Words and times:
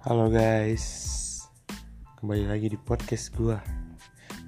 Halo 0.00 0.32
guys, 0.32 1.44
kembali 2.16 2.48
lagi 2.48 2.72
di 2.72 2.80
podcast 2.80 3.36
gua. 3.36 3.60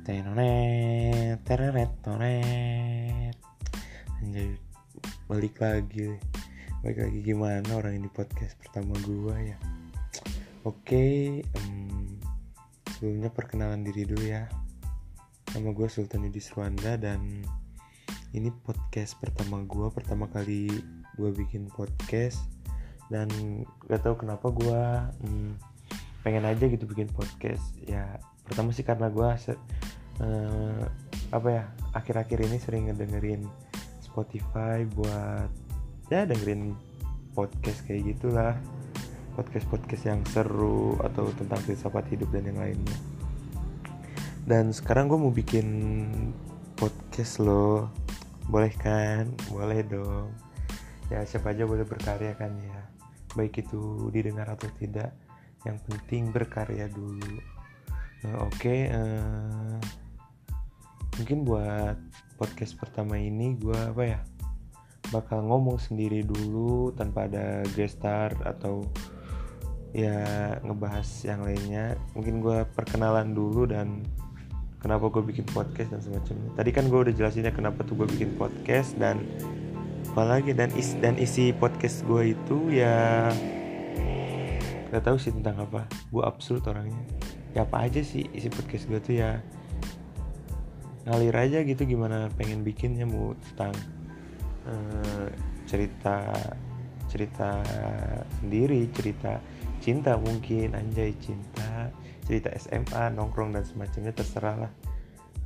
Tenonet, 0.00 1.44
tereret, 1.44 1.92
tonet. 2.00 3.36
Anjay, 4.24 4.56
balik 5.28 5.60
lagi, 5.60 6.16
balik 6.80 7.04
lagi 7.04 7.18
gimana 7.20 7.68
orang 7.76 8.00
ini 8.00 8.08
podcast 8.08 8.56
pertama 8.64 8.96
gua 9.04 9.36
ya. 9.44 9.60
Oke, 10.64 11.44
um, 11.44 12.08
sebelumnya 12.96 13.28
perkenalan 13.28 13.84
diri 13.84 14.08
dulu 14.08 14.24
ya. 14.24 14.48
Nama 15.52 15.68
gue 15.68 15.88
Sultan 15.92 16.32
Yudi 16.32 16.40
Srwanda 16.40 16.96
dan 16.96 17.44
ini 18.32 18.48
podcast 18.64 19.20
pertama 19.20 19.60
gue 19.68 19.92
pertama 19.92 20.32
kali 20.32 20.72
gue 21.20 21.30
bikin 21.36 21.68
podcast 21.68 22.40
dan 23.12 23.28
gak 23.92 24.00
tau 24.00 24.16
kenapa 24.16 24.48
gue 24.48 24.82
hmm, 25.20 25.52
pengen 26.24 26.48
aja 26.48 26.64
gitu 26.64 26.88
bikin 26.88 27.12
podcast. 27.12 27.76
Ya 27.84 28.16
pertama 28.48 28.72
sih 28.72 28.82
karena 28.82 29.12
gue 29.12 29.28
uh, 30.24 30.82
apa 31.28 31.48
ya 31.52 31.64
akhir-akhir 31.92 32.48
ini 32.48 32.56
sering 32.56 32.88
ngedengerin 32.88 33.44
Spotify 34.00 34.88
buat 34.96 35.52
ya 36.08 36.24
dengerin 36.24 36.72
podcast 37.36 37.84
kayak 37.84 38.16
gitulah. 38.16 38.56
Podcast 39.36 39.68
podcast 39.68 40.04
yang 40.08 40.20
seru 40.28 40.96
atau 41.04 41.28
tentang 41.36 41.60
filsafat 41.64 42.08
hidup 42.12 42.32
dan 42.32 42.48
yang 42.48 42.60
lainnya. 42.60 42.96
Dan 44.44 44.72
sekarang 44.72 45.08
gue 45.08 45.20
mau 45.20 45.32
bikin 45.32 45.68
podcast 46.76 47.40
loh. 47.40 47.92
Boleh 48.48 48.72
kan? 48.76 49.32
Boleh 49.48 49.84
dong. 49.84 50.32
Ya 51.08 51.24
siapa 51.24 51.52
aja 51.52 51.64
boleh 51.64 51.84
berkarya 51.84 52.36
kan 52.36 52.52
ya 52.60 52.92
baik 53.34 53.64
itu 53.64 54.12
didengar 54.12 54.48
atau 54.52 54.68
tidak 54.78 55.12
yang 55.62 55.78
penting 55.86 56.34
berkarya 56.34 56.90
dulu. 56.90 57.38
Nah, 58.22 58.46
oke 58.46 58.54
okay, 58.54 58.90
uh, 58.90 58.98
eh, 58.98 59.78
mungkin 61.18 61.42
buat 61.46 61.96
podcast 62.38 62.78
pertama 62.78 63.18
ini 63.18 63.58
gue 63.58 63.76
apa 63.76 64.02
ya 64.02 64.20
bakal 65.10 65.44
ngomong 65.44 65.76
sendiri 65.76 66.24
dulu 66.24 66.94
tanpa 66.96 67.28
ada 67.28 67.60
gestar 67.76 68.32
atau 68.46 68.88
ya 69.92 70.56
ngebahas 70.64 71.06
yang 71.28 71.44
lainnya. 71.44 72.00
Mungkin 72.16 72.40
gue 72.40 72.64
perkenalan 72.72 73.36
dulu 73.36 73.68
dan 73.68 74.02
kenapa 74.80 75.12
gue 75.12 75.22
bikin 75.22 75.44
podcast 75.52 75.92
dan 75.92 76.00
semacamnya. 76.00 76.50
Tadi 76.56 76.70
kan 76.72 76.88
gue 76.88 77.00
udah 77.10 77.14
jelasin 77.14 77.46
ya 77.46 77.52
kenapa 77.52 77.84
tuh 77.84 77.94
gue 78.02 78.08
bikin 78.08 78.34
podcast 78.40 78.96
dan 78.96 79.20
apalagi 80.12 80.52
dan 80.52 80.68
is 80.76 80.92
dan 81.00 81.16
isi 81.16 81.56
podcast 81.56 82.04
gue 82.04 82.36
itu 82.36 82.68
ya 82.68 83.32
gak 84.92 85.08
tahu 85.08 85.16
sih 85.16 85.32
tentang 85.32 85.56
apa. 85.64 85.88
Gue 86.12 86.20
absurd 86.20 86.68
orangnya. 86.68 87.00
Ya 87.56 87.64
apa 87.64 87.88
aja 87.88 88.04
sih 88.04 88.28
isi 88.36 88.52
podcast 88.52 88.92
gue 88.92 89.00
tuh 89.00 89.16
ya. 89.16 89.40
Ngalir 91.08 91.32
aja 91.32 91.64
gitu 91.64 91.88
gimana 91.88 92.28
pengen 92.36 92.60
bikinnya 92.60 93.08
mau 93.08 93.32
tentang 93.40 93.72
uh, 94.68 95.32
cerita 95.64 96.28
cerita 97.08 97.64
sendiri 98.36 98.92
cerita 98.92 99.40
cinta 99.80 100.20
mungkin 100.20 100.76
anjay 100.76 101.16
cinta 101.24 101.88
cerita 102.28 102.52
SMA 102.60 103.16
nongkrong 103.16 103.56
dan 103.56 103.64
semacamnya 103.64 104.12
terserah 104.12 104.68
lah. 104.68 104.72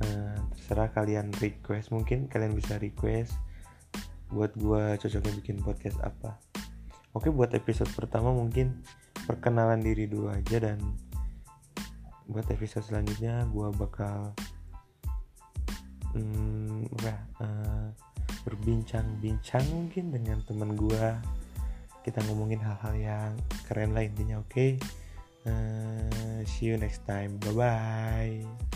Uh, 0.03 0.35
terserah 0.59 0.91
kalian 0.91 1.31
request. 1.39 1.95
Mungkin 1.95 2.27
kalian 2.27 2.51
bisa 2.51 2.75
request 2.83 3.47
buat 4.31 4.51
gue 4.55 4.83
cocoknya 4.99 5.33
bikin 5.43 5.57
podcast 5.63 5.97
apa. 6.03 6.39
Oke 7.15 7.31
buat 7.31 7.51
episode 7.55 7.89
pertama 7.95 8.29
mungkin 8.29 8.83
perkenalan 9.25 9.81
diri 9.81 10.05
dulu 10.05 10.29
aja 10.29 10.61
dan 10.61 10.77
buat 12.27 12.45
episode 12.51 12.83
selanjutnya 12.83 13.47
gue 13.49 13.67
bakal 13.79 14.35
hmm, 16.13 16.91
uh, 17.39 17.87
berbincang-bincang 18.43 19.63
mungkin 19.71 20.11
dengan 20.11 20.43
teman 20.43 20.75
gue 20.75 21.07
kita 22.03 22.23
ngomongin 22.27 22.63
hal-hal 22.63 22.95
yang 22.95 23.31
keren 23.67 23.91
lah 23.91 24.03
intinya 24.03 24.39
oke? 24.39 24.51
Okay? 24.51 24.79
uh, 25.47 26.43
see 26.45 26.67
you 26.67 26.77
next 26.77 27.03
time. 27.07 27.39
Bye 27.39 27.55
bye 27.55 28.66